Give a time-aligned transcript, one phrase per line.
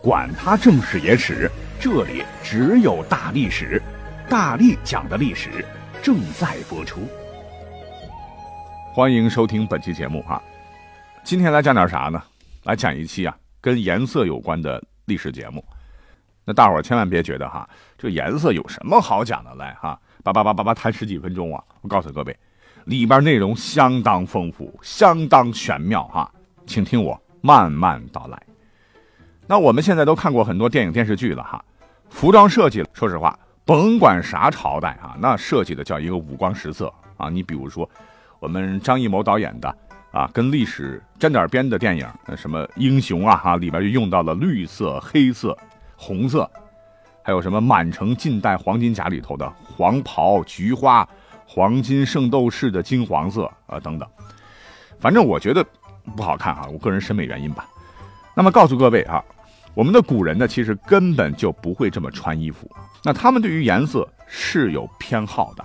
[0.00, 1.50] 管他正史野史。
[1.80, 3.80] 这里只有大历史，
[4.28, 5.64] 大力讲的历史
[6.02, 7.00] 正在播出。
[8.92, 10.42] 欢迎收听本期节目哈。
[11.22, 12.20] 今天来讲点啥呢？
[12.64, 15.64] 来讲一期啊，跟颜色有关的历史节目。
[16.44, 19.98] 那大伙儿千万别觉得哈，这颜色有什么好讲的来哈？
[20.24, 21.62] 叭叭叭叭叭谈十几分钟啊！
[21.80, 22.36] 我告诉各位，
[22.86, 26.28] 里边内容相当丰富，相当玄妙哈，
[26.66, 28.47] 请听我慢慢道来。
[29.50, 31.64] 那我们现在都看过很多电影电视剧了哈，
[32.10, 37.30] 服装设计，说实话，甭管啥朝代啊，那设计的叫一个五光十色啊。
[37.30, 37.88] 你比如说，
[38.40, 39.74] 我们张艺谋导演的
[40.12, 45.56] 啊，跟历史沾点边的电影，什么英雄啊哈，里边就用到了绿色、黑色、
[45.96, 46.48] 红色，
[47.22, 51.08] 还有什么满城尽带黄金甲里头的黄袍、菊花、
[51.46, 54.06] 黄金圣斗士的金黄色啊等等。
[55.00, 55.64] 反正我觉得
[56.14, 57.66] 不好看哈，我个人审美原因吧。
[58.34, 59.24] 那么告诉各位哈。
[59.74, 62.68] 我们的古人呢，其实根本就不会这么穿衣服。
[63.04, 65.64] 那他们对于颜色是有偏好的，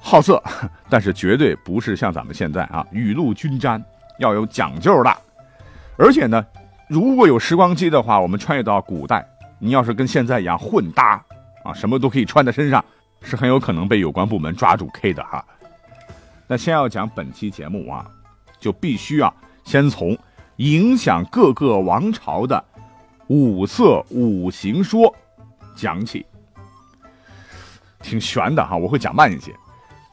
[0.00, 0.42] 好色，
[0.88, 3.82] 但是绝对不是像咱们现在啊雨露均沾，
[4.18, 5.14] 要有讲究的。
[5.98, 6.44] 而且呢，
[6.88, 9.26] 如果有时光机的话，我们穿越到古代，
[9.58, 11.22] 你要是跟现在一样混搭
[11.64, 12.82] 啊，什么都可以穿在身上，
[13.20, 15.44] 是很有可能被有关部门抓住 K 的哈。
[16.48, 18.06] 那先要讲本期节目啊，
[18.58, 19.32] 就必须啊
[19.64, 20.16] 先从
[20.56, 22.64] 影响各个王朝的。
[23.32, 25.10] 五色五行说
[25.74, 26.26] 讲起，
[28.02, 29.50] 挺玄的哈，我会讲慢一些。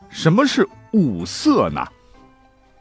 [0.10, 1.86] 什么是五色呢？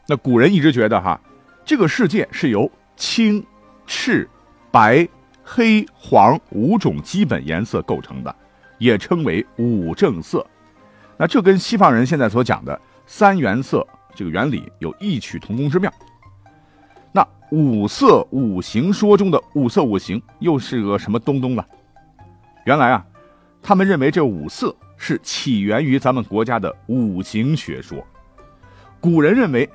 [0.07, 1.19] 那古人一直觉得哈，
[1.65, 3.45] 这个世界是由青、
[3.85, 4.29] 赤、
[4.71, 5.05] 白、
[5.43, 8.33] 黑、黄五种基本颜色构成的，
[8.77, 10.47] 也称为五正色。
[11.17, 13.85] 那这跟西方人现在所讲的三原色
[14.15, 15.93] 这个原理有异曲同工之妙。
[17.11, 21.65] 那五色五行说中的五色五行又是个什么东东呢？
[22.65, 23.05] 原来啊，
[23.61, 28.05] 他们认为这五色是起源于咱们国家的五行学说。
[28.99, 29.67] 古人认为，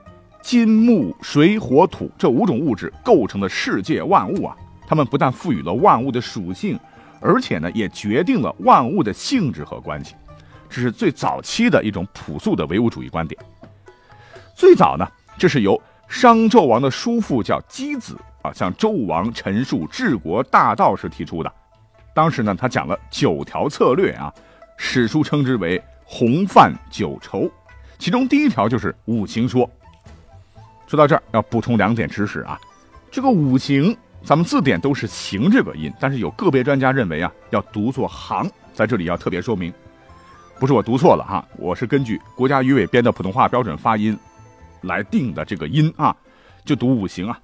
[0.43, 4.57] 金木水火土这五种物质构成的世界万物啊，
[4.87, 6.79] 他们不但赋予了万物的属性，
[7.21, 10.15] 而且呢，也决定了万物的性质和关系。
[10.69, 13.41] 这是最早期的一种朴素的唯物主义观点。
[14.55, 15.05] 最早呢，
[15.37, 15.81] 这是由。
[16.09, 21.53] 商纣王的叔父叫箕子啊，向纣王陈述治国大道时提出的。
[22.15, 24.33] 当时呢，他讲了九条策略啊，
[24.77, 27.51] 史书称之为“洪范九畴”。
[27.99, 29.69] 其中第一条就是五行说。
[30.87, 32.59] 说到这儿，要补充两点知识啊。
[33.11, 38.49] 这个五行，咱们字典都是“行”这个音，但是有个别专家认为啊，要读作“行”。
[38.75, 39.73] 在这里要特别说明，
[40.59, 44.19] 不是我读错了哈，我是根据国家语委编的普通话标准发音。
[44.87, 46.15] 来定的这个音啊，
[46.65, 47.39] 就读五行啊。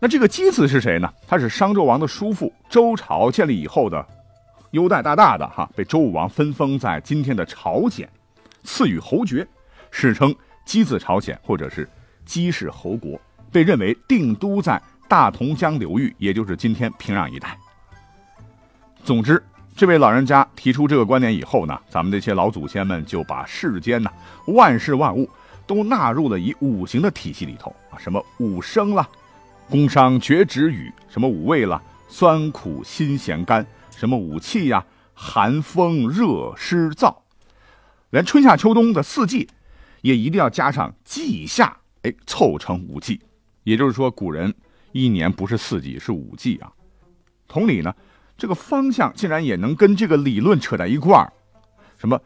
[0.00, 1.12] 那这个姬子是谁呢？
[1.26, 4.06] 他是商纣王的叔父，周朝建立以后的
[4.70, 8.08] 优待大大的哈，被周武王分封在今天的朝鲜，
[8.62, 9.46] 赐予侯爵，
[9.90, 10.32] 史称
[10.64, 11.88] 姬子朝鲜或者是
[12.24, 13.20] 姬氏侯国，
[13.50, 17.58] 被认为定都在大同江流域，也就是今天平壤一带。
[19.02, 19.42] 总之，
[19.74, 24.12] 这位老人家提出这个观点以后呢，咱们这些老祖先们就把世间呐
[24.46, 25.28] 万事万物。
[25.68, 29.06] 都纳入了以五行的体系里头啊，什么五声了，
[29.68, 33.64] 宫商角徵羽，什么五味了，酸苦辛咸甘，
[33.94, 37.14] 什么五气呀，寒风热湿燥，
[38.08, 39.46] 连春夏秋冬的四季，
[40.00, 43.20] 也一定要加上季夏，哎，凑成五季。
[43.64, 44.54] 也就是说，古人
[44.92, 46.72] 一年不是四季，是五季啊。
[47.46, 47.94] 同理呢，
[48.38, 51.30] 这个方向竟然也能跟这个理论扯在一块儿，
[51.98, 52.18] 什么？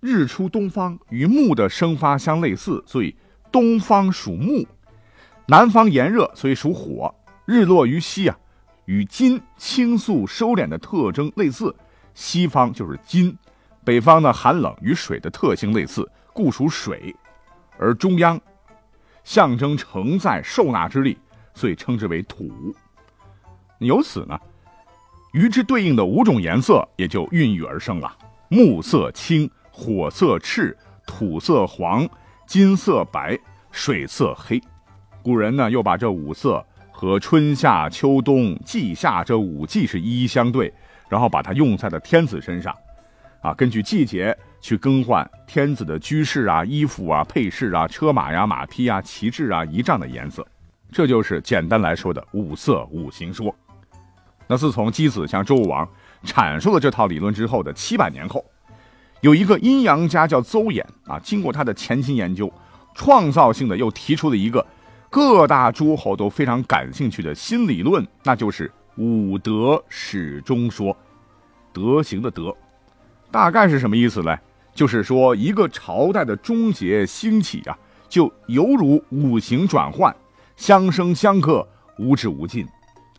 [0.00, 3.14] 日出东方与木的生发相类似，所以
[3.52, 4.66] 东方属木；
[5.46, 7.14] 南方炎热，所以属火。
[7.44, 8.38] 日落于西啊，
[8.86, 11.74] 与金清肃收敛的特征类似，
[12.14, 13.30] 西方就是金；
[13.84, 17.14] 北方呢寒冷，与水的特性类似，故属水。
[17.78, 18.40] 而中央
[19.22, 21.18] 象征承载受纳之力，
[21.52, 22.50] 所以称之为土。
[23.80, 24.38] 由此呢，
[25.32, 28.16] 与之对应的五种颜色也就孕育而生了：
[28.48, 29.50] 木色青。
[29.80, 32.06] 火色赤，土色黄，
[32.46, 33.38] 金色白，
[33.72, 34.60] 水色黑。
[35.22, 36.62] 古人呢，又把这五色
[36.92, 40.70] 和春夏秋冬季夏这五季是一一相对，
[41.08, 42.76] 然后把它用在了天子身上，
[43.40, 50.46] 啊，根据季节去更换天子的居室啊、衣服啊、配饰啊、车马呀、马匹啊、旗帜啊、仪仗的颜色。
[50.92, 53.54] 这就是简单来说的五色五行说。
[54.46, 55.88] 那自从姬子向周武王
[56.22, 58.44] 阐述了这套理论之后的七百年后，
[59.20, 62.50] 有一个阴阳家叫邹衍啊，经过他的潜心研究，
[62.94, 64.64] 创造性的又提出了一个
[65.10, 70.96] 各大诸侯都非常感兴趣的新理论，那就是五德始终说。
[71.72, 72.52] 德行的德，
[73.30, 74.36] 大概是什么意思呢？
[74.74, 77.78] 就是说一个朝代的终结兴起啊，
[78.08, 80.14] 就犹如五行转换。
[80.56, 81.66] 相生相克，
[81.98, 82.66] 无止无尽，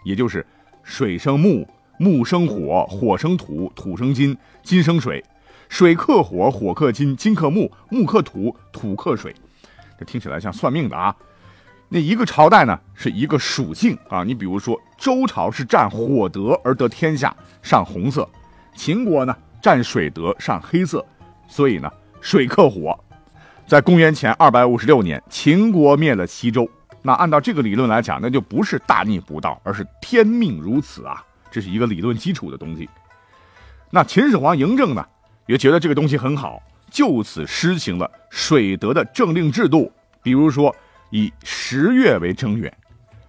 [0.04, 0.46] 也就是
[0.84, 1.68] 水生木，
[1.98, 5.24] 木生火，火生土，土生金，金生水，
[5.72, 9.34] 水克火，火克金，金克木，木克土，土克水。
[9.98, 11.16] 这听起来像算命的啊。
[11.88, 14.22] 那一个朝代呢，是一个属性啊。
[14.22, 18.28] 你比如说，周朝是占火德而得天下，上红色；
[18.76, 21.06] 秦国呢，占水德上黑色，
[21.48, 21.90] 所以呢，
[22.20, 22.94] 水克火。
[23.66, 26.70] 在公元前二百五十六年，秦国灭了西周。
[27.02, 31.24] 那按照这个理论来讲，那就不是大逆不道，而是天命如此啊！
[31.50, 32.90] 这是一个理论基础的东西。
[33.90, 35.06] 那秦始皇嬴政呢，
[35.46, 39.92] 也觉得这个东西很好，就此施行了水德的政令制度。
[40.24, 40.76] 比如说，
[41.10, 42.72] 以十月为正月，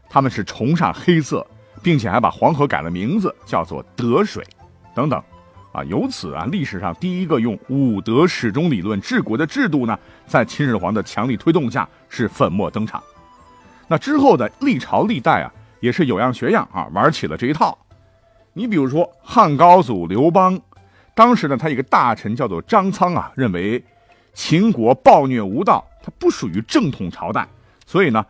[0.09, 1.47] 他们是崇尚黑色，
[1.83, 4.45] 并且还把黄河改了名字，叫做德水，
[4.95, 5.23] 等等。
[5.73, 13.03] 啊，由此啊，历史上第一个用五德始终理论治国的制度呢，在秦始皇的强力推动下是粉墨登场。
[13.89, 15.51] 那之后的历朝历代啊，
[15.81, 17.79] 也是有样学样啊，玩起了这一套。
[18.53, 20.61] 你比如说汉高祖刘邦，
[21.15, 23.85] 当时呢，他一个大臣叫做张苍啊，认为
[24.33, 27.49] 秦国暴虐无道，他不属于正统朝代，
[27.87, 28.25] 所以呢，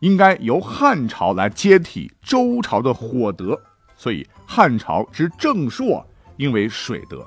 [0.00, 3.60] 应该由汉朝来接替周朝的火德，
[3.96, 6.06] 所以汉朝之正朔
[6.36, 7.26] 应为水德。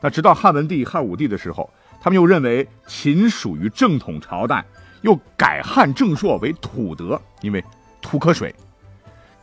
[0.00, 1.70] 那直到汉文帝、汉武帝的时候，
[2.00, 4.64] 他们又认为秦属于正统朝代。
[5.02, 7.62] 又改汉正朔为土德，因为
[8.00, 8.52] 土克水。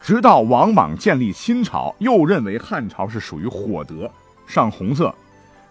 [0.01, 4.11] 直到王莽建立新朝，又认为汉朝是属于火德，
[4.53, 5.13] 上红色。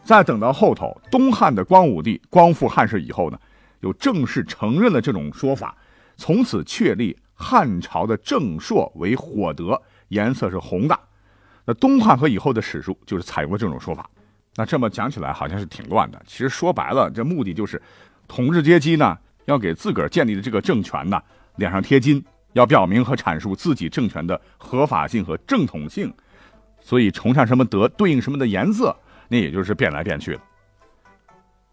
[0.03, 3.39] 再等到后头东汉的光武帝光复汉室以后呢，
[3.81, 5.77] 又正式承认了这种说法，
[6.17, 10.99] 从此确立汉朝的正朔为火德，颜色是红的。
[11.65, 14.11] 那东汉和以后的史书就是采用了这种说法。
[14.57, 17.81] 那这么讲起来好像是挺乱的，其实说白了，这目的就是
[18.27, 19.17] 统治阶级呢。
[19.47, 21.21] 要给自个儿建立的这个政权呢，
[21.57, 26.15] 脸上贴金，要表明和阐述自己政权的合法性和正统性，
[26.83, 28.95] 所以崇尚什么德，对应什么的颜色，
[29.29, 30.43] 那也就是变来变去了。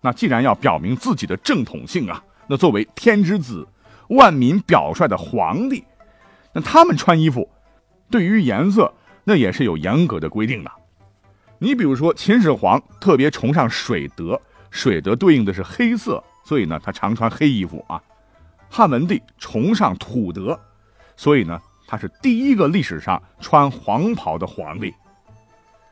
[0.01, 3.67] 那既然要表明自己的正统性啊，那作为天之子、
[4.09, 5.83] 万民表率的皇帝，
[6.53, 7.49] 那他们穿衣服，
[8.09, 8.93] 对于颜色
[9.25, 10.71] 那也是有严格的规定的。
[11.57, 14.39] 你比如说秦始皇特别崇尚水德，
[14.71, 16.23] 水德对应的是黑色。
[16.41, 18.01] 所以呢，他常穿黑衣服啊。
[18.69, 20.59] 汉文帝崇尚土德，
[21.15, 24.93] 所以呢，他是第一个历史上穿黄袍的皇帝。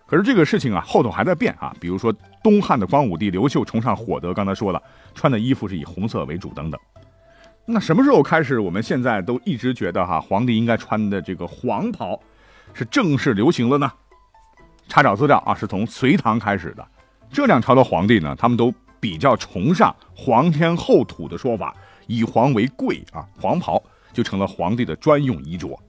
[0.06, 1.76] 可是这个事情啊，后头还在变啊。
[1.80, 2.14] 比如说
[2.44, 4.80] 东汉的光武帝刘秀崇尚火德，刚才说了，
[5.16, 6.80] 穿的衣服是以红色为主等等。
[7.66, 12.20] 那什么时候开始，我们现在都一直觉得哈，皇帝应该穿的这个黄袍
[12.74, 13.92] 是正式流行了呢？
[14.88, 16.88] 查找资料啊，是从隋唐开始的。
[17.32, 18.72] 这两朝的皇帝呢，他们都。
[19.00, 21.72] 比较崇尚皇天厚土的说法，
[22.08, 25.80] 以黄为贵啊，黄袍就成了皇帝的专用衣着。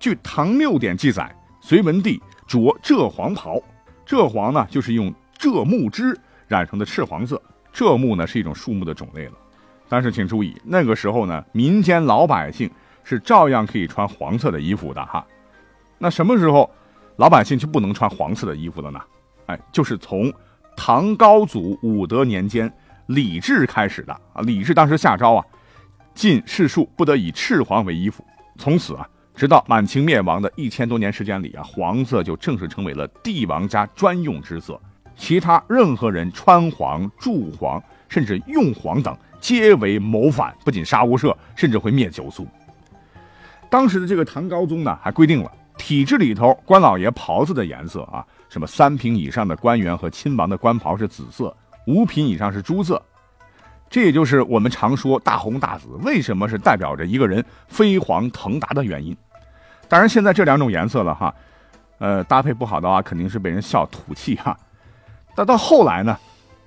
[0.00, 1.30] 据《唐六典》记载，
[1.60, 3.60] 隋文帝着浙黄袍，
[4.06, 7.40] 浙黄呢就是用浙木汁染成的赤黄色，
[7.70, 9.32] 浙木呢是一种树木的种类了。
[9.90, 12.70] 但是请注意，那个时候呢，民间老百姓
[13.04, 15.24] 是照样可以穿黄色的衣服的哈。
[15.98, 16.68] 那什么时候
[17.16, 19.00] 老百姓就不能穿黄色的衣服了呢？
[19.46, 20.32] 哎，就是从。
[20.76, 22.72] 唐高祖武德年间，
[23.08, 25.44] 李治开始的啊，李治当时下诏啊，
[26.14, 28.24] 禁士庶不得以赤黄为衣服。
[28.56, 34.78] 从此啊，直到满清灭亡的一千多年时间里啊，黄色就正式成为了帝王家专用之色。
[35.16, 42.46] 其他任何人穿黄、住黄，甚至用黄等，皆为谋反，不仅杀无赦，甚至会灭九族。
[43.68, 48.24] 当时的这个唐高宗呢，还规定了体制里头官老爷袍子的颜色啊。
[48.48, 51.56] 什么三品以上的官员和亲王的官袍是紫色，
[51.86, 53.00] 五品以上是朱色，
[53.90, 59.14] 这也就是我们常说大红大紫为什么是代表着一个人飞黄腾达的原因。
[59.88, 61.34] 当然，现在这两种颜色了哈，
[61.98, 64.56] 呃，搭配不好的话肯定是被人笑土气哈。
[65.34, 66.16] 但到后来呢，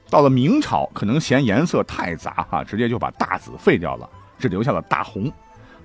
[0.10, 5.32] 到了明朝，可能嫌颜色太杂哈，直接就把大紫废掉了，只留下了大红。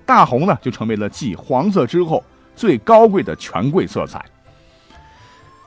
[0.05, 2.21] 大红呢，就成为了继黄色之后
[2.53, 4.25] 最高贵的权贵色彩。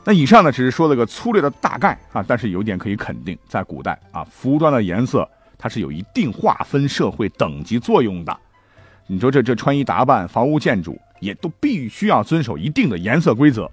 [0.05, 5.27] 那以上呢，只是说了个粗略的大概啊，但是有一点可以肯定，在古代啊，服装的颜色
[5.63, 8.37] 它是有一定划分社会等级作用的。
[9.07, 13.71] 你说这这穿衣打扮、房屋建筑也都必须要遵守一定的颜色规则。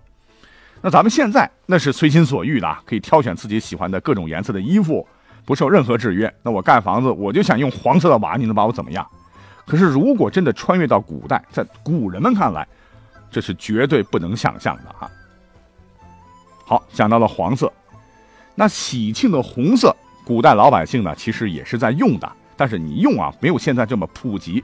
[0.81, 5.05] 那咱们现在那是随心所欲的，可以挑选自己喜欢的各种颜色的衣服，
[5.45, 6.31] 不受任何制约。
[6.43, 9.03] 那我盖房子，我就想用黄色的瓦，你能把我怎么样？
[9.65, 12.67] 可是如果真的穿越到古代，在古人们看来，
[13.31, 15.09] 这是绝对不能想象的哈。
[16.65, 17.73] 好，讲到了黄色，
[18.53, 19.95] 那喜庆的红色，
[20.29, 24.63] 古代老百姓呢其实也是在用的，但是你用啊，没有现在这么普及，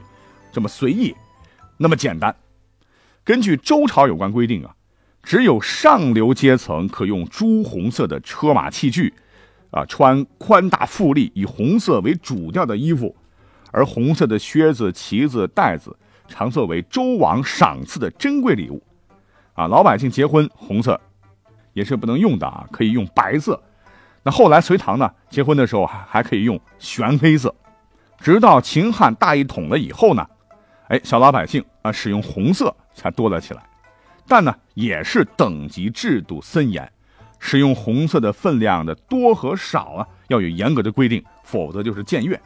[0.52, 1.12] 这么随意，
[1.76, 2.32] 那么简单。
[3.24, 4.76] 根据周朝有关规定啊，
[5.24, 9.12] 只有上流阶层可用朱红色的车马器具，
[9.72, 13.16] 啊，穿宽大富丽、以红色为主调的衣服，
[13.72, 15.96] 而红色的靴子、旗子、袋子
[16.28, 18.80] 常作为周王赏赐的珍贵礼物，
[19.54, 21.00] 啊，老百姓结婚红色。
[21.72, 23.60] 也是不能用的啊，可以用白色。
[24.26, 27.54] 那后来隋唐呢，结婚的时候还还可以用玄黑色。
[28.18, 30.26] 直到秦汉大一统了以后呢，
[30.88, 33.62] 哎，小老百姓啊使用红色才多了起来。
[34.26, 36.90] 但呢，也是等级制度森严，
[37.38, 42.40] 使用红色的分量的多和少啊，要有严格的规定，否则就是僭越。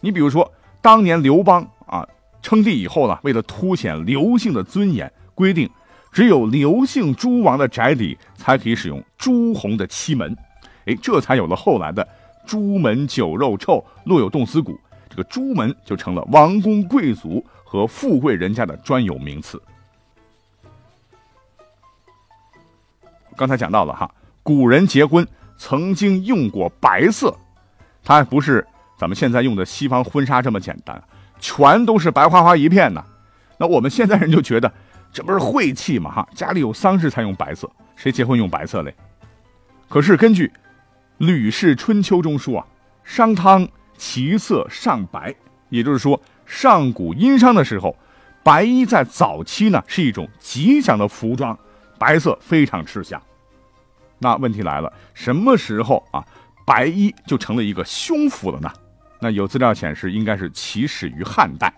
[0.00, 2.04] 你比如说，当年刘邦啊
[2.42, 5.70] 称帝以后呢，为了凸显刘姓的尊严，规定。
[6.10, 10.34] 只有刘姓诸王的宅邸才可以使用朱红的漆门，
[10.86, 12.06] 哎，这才有了后来的
[12.46, 14.78] “朱门酒肉臭，路有冻死骨”。
[15.10, 19.60] 这个朱门就成了王公贵族和富贵人家的专有名词。
[23.36, 24.10] 刚才讲到了哈，
[24.42, 25.26] 古人结婚
[25.56, 27.36] 曾经用过白色，
[28.02, 28.66] 它不是
[28.98, 31.02] 咱们现在用的西方婚纱这么简单，
[31.38, 33.04] 全都是白花花一片呢。
[33.58, 34.72] 那我们现在人就觉得。
[35.12, 36.10] 这不是晦气吗？
[36.10, 38.94] 哈，家里有丧事才用白色，谁结婚用白色嘞？
[39.88, 40.46] 可是根据
[41.18, 42.66] 《吕氏春秋》中说啊，
[43.02, 45.34] 商汤其色尚白，
[45.70, 47.96] 也就是说，上古殷商的时候，
[48.42, 51.58] 白衣在早期呢是一种吉祥的服装，
[51.98, 53.20] 白色非常吃香。
[54.18, 56.24] 那问题来了，什么时候啊，
[56.66, 58.70] 白衣就成了一个凶服了呢？
[59.18, 61.72] 那有资料显示，应该是起始于汉代。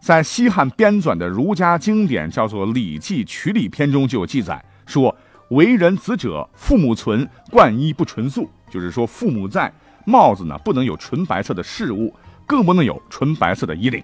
[0.00, 5.14] 在西汉编纂的儒家经典叫做《礼记·曲礼篇》中就有记载说
[5.50, 9.70] ：“为人子者，父母存，冠衣不纯素。”就是说，父母在，
[10.06, 12.12] 帽子呢不能有纯白色的饰物，
[12.46, 14.02] 更不能有纯白色的衣领。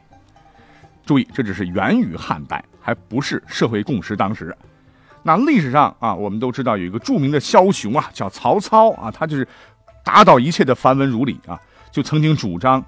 [1.07, 4.15] 注意，这只是源于汉代，还不是社会共识。
[4.15, 4.55] 当时，
[5.23, 9.49] 那历史上啊，我们都知道有一个著名的枭雄啊，叫曹操啊，他就是
[10.05, 11.59] 打倒一切的繁文缛礼啊，
[11.91, 12.85] 就曾经主张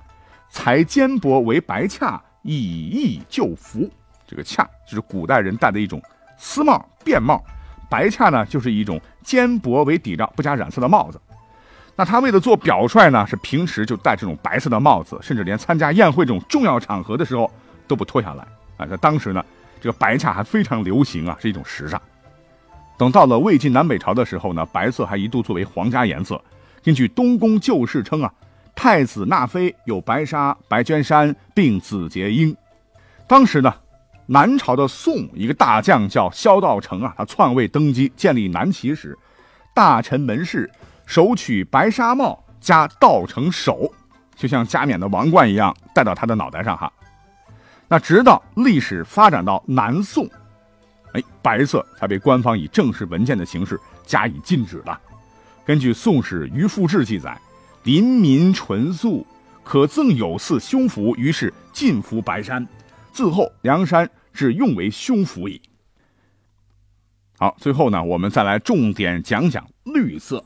[0.51, 2.23] 裁肩帛为白洽。
[2.43, 3.87] 以义救服，
[4.27, 6.01] 这个恰就是古代人戴的一种
[6.39, 7.45] 丝帽便帽，
[7.91, 11.21] 白洽呢就是一种肩帛为底罩、不加染色的帽子。
[12.01, 17.51] 那他为了做表率呢，是平时就戴这种白色的帽子，甚至连参加宴会这种重要场合的时候
[17.87, 18.47] 都不脱下来
[18.79, 18.87] 啊。
[18.87, 19.45] 在当时呢，
[19.83, 22.01] 这个白恰还非常流行啊，是一种时尚。
[22.97, 26.43] 等到了魏晋南北朝的时候呢，白色还一度作为皇家颜色。
[26.83, 28.33] 根据《东宫旧事》称啊。
[28.75, 32.57] 太子纳妃有白纱、白绢衫，并紫结缨。
[33.27, 33.75] 当时呢，
[34.25, 39.19] 南朝的宋一个大将叫萧道成啊，他篡位登基，建立南齐时，
[39.75, 40.71] 大臣门士
[41.11, 43.93] 手取白纱帽加道成手，
[44.37, 46.93] 就像加冕的王冠一样戴到他的脑袋上哈。
[47.89, 50.25] 那直到历史发展到南宋，
[51.15, 53.77] 哎，白色才被官方以正式文件的形式
[54.07, 54.97] 加以禁止了。
[55.65, 57.37] 根据《宋史·于复志》记载。
[57.85, 59.27] 临民纯素，
[59.65, 62.65] 可赠有似胸服，于是禁服白衫。
[63.11, 65.61] 自后梁山只用为胸服矣。
[67.39, 70.45] 好，最后呢，我们再来重点讲讲绿色，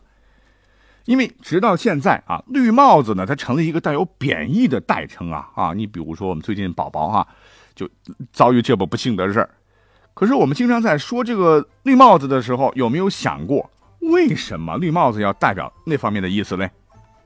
[1.04, 5.72] 因为直到现在啊，绿帽子呢，它成了一个带有贬义的代称啊啊！
[5.74, 7.26] 你比如说，我们最近宝宝啊，
[7.74, 7.88] 就
[8.32, 9.50] 遭遇这么不幸的事儿。
[10.14, 13.70] 可是我们经常在说这个绿帽子的时候，有没有想过，
[14.00, 16.66] 为什么绿帽子要代表那方面的意思呢？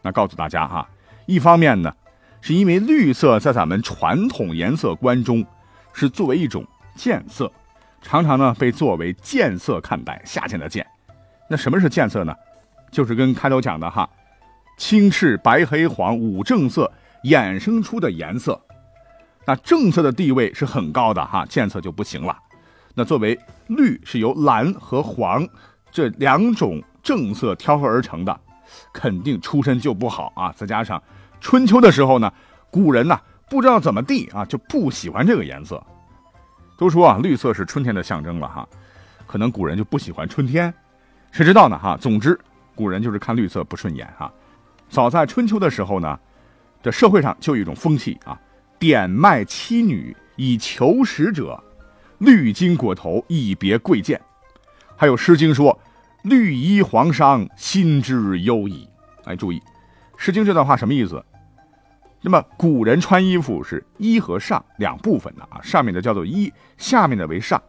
[0.02, 0.88] 那告诉大家哈，
[1.26, 1.94] 一方面呢，
[2.40, 5.46] 是因为绿色在咱们传统颜色观中
[5.92, 6.66] 是作为一种
[6.96, 7.52] 见色，
[8.02, 10.84] 常常呢被作为见色看待，下贱的贱。
[11.48, 12.34] 那什么是见色呢？
[12.90, 14.08] 就是跟开头讲的哈，
[14.76, 16.90] 青赤白黑黄五正色
[17.24, 18.60] 衍生出的颜色。
[19.46, 22.36] 那正色的地位是很高的哈，渐色就不行了。
[22.94, 25.46] 那作为绿是由蓝和黄
[25.90, 28.40] 这两种正色调和而成的。
[28.92, 30.52] 肯定出身就不好啊！
[30.54, 31.02] 再加上
[31.40, 32.30] 春秋的时候呢，
[32.70, 33.18] 古人呢
[33.48, 35.82] 不知道怎么地啊，就不喜欢这个颜色。
[36.76, 38.68] 都说啊，绿色是春天的象征了哈，
[39.26, 40.72] 可能古人就不喜欢春天。
[41.30, 41.78] 谁知道呢？
[41.78, 42.38] 哈，总之，
[42.78, 44.32] 古人就是看绿色不顺眼哈。
[44.88, 46.16] 早在春秋的时候呢，
[46.80, 48.40] 这社会上就有一种风气啊，
[48.78, 51.60] 点卖妻女以求食者，
[52.18, 54.20] 绿巾裹头以别贵贱。
[54.96, 55.76] 还有《诗经》说
[56.22, 58.88] ：“绿衣黄裳，心之忧矣。”
[59.26, 59.58] 哎，注意，
[60.16, 61.20] 《诗经》这段话什么意思？
[62.20, 67.60] 那么古人穿衣服是衣和上两部分的啊，上面的叫做衣，下面的为上。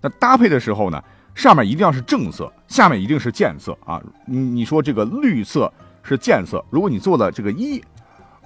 [0.00, 4.00] 那搭配的时候呢，上面一定要是正色，下面一定是渐色啊。
[4.26, 5.72] 你你说这个绿色
[6.02, 7.82] 是渐色，如果你做了这个衣，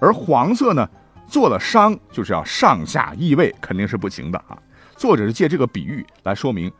[0.01, 0.89] 而黄色呢
[1.29, 4.59] 做了裳，就是要上下异位，肯定是不行的啊。
[4.97, 6.73] 作者是借这个比喻来说明，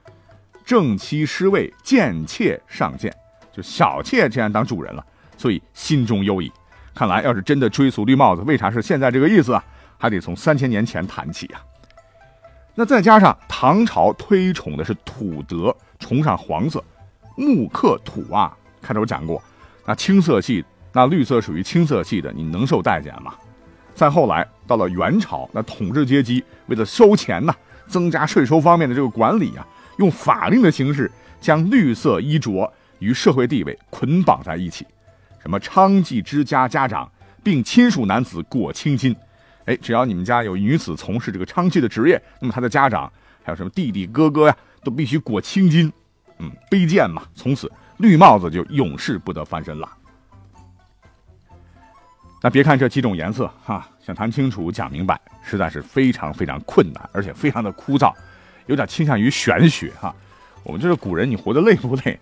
[0.65, 3.15] 正妻失位，贱妾上贱，
[3.53, 5.05] 就小妾竟然当主人了，
[5.37, 6.51] 所以心中忧矣。
[6.95, 9.65] 看来，要是真的追溯绿帽子，为啥是现在这个意思啊？
[9.99, 11.61] 还得从三千年前谈起啊。
[12.81, 16.81] 那再加上唐朝推崇的是土德，崇尚黄色，
[17.35, 18.57] 木克土啊。
[18.81, 19.43] 开头讲过，
[19.85, 23.35] 那青色系，那绿色属于青色系的，你能受待见吗？
[23.97, 27.53] 再后来到了元朝，那统治阶级为了收钱呐，
[27.89, 29.67] 增加税收方面的这个管理啊，
[29.97, 34.87] 用法令的形式将绿色衣着与社会地位捆绑在一起。
[35.43, 37.11] 什么娼妓之家家长，
[37.43, 39.13] 并亲属男子裹青巾，
[39.69, 43.13] 哎，只要你们家有女子从事这个娼妓的职业，那么他的家长
[43.45, 45.93] 还有什么弟弟哥哥呀，都必须裹青巾，
[46.39, 47.25] 嗯，卑贱嘛。
[47.35, 49.87] 从此绿帽子就永世不得翻身了。
[52.41, 58.15] 那别看这几种颜色哈，想谈清楚讲明白，实在是非常非常困难，而且非常的枯燥，
[58.69, 60.15] 有点倾向于玄学哈。
[60.63, 62.19] 我们这是古人，你活得累不累？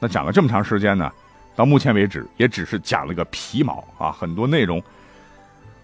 [0.00, 1.12] 那讲了这么长时间呢？
[1.54, 4.82] 到目前为止，也只是讲了个皮毛啊，很多内容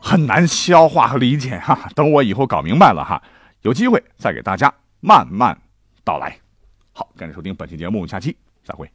[0.02, 1.88] 很难消化和理解哈。
[1.94, 3.22] 等我以后搞明白了哈，
[3.62, 5.56] 有机会再给大家慢慢
[6.04, 6.36] 道来。
[6.92, 8.90] 好，感谢收听本期节目，下期再会。